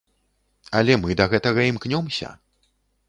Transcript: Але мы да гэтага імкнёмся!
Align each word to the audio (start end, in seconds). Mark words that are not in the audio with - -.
Але 0.79 0.95
мы 1.03 1.17
да 1.19 1.27
гэтага 1.33 1.67
імкнёмся! 1.73 2.33